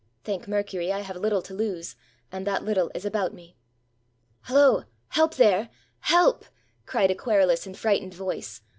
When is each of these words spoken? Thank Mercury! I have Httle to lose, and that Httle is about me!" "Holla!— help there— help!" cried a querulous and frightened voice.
Thank 0.23 0.47
Mercury! 0.47 0.91
I 0.91 1.01
have 1.01 1.15
Httle 1.17 1.43
to 1.43 1.53
lose, 1.53 1.95
and 2.31 2.47
that 2.47 2.63
Httle 2.63 2.89
is 2.95 3.05
about 3.05 3.35
me!" 3.35 3.55
"Holla!— 4.39 4.87
help 5.09 5.35
there— 5.35 5.69
help!" 6.15 6.45
cried 6.87 7.11
a 7.11 7.15
querulous 7.15 7.67
and 7.67 7.77
frightened 7.77 8.15
voice. 8.15 8.63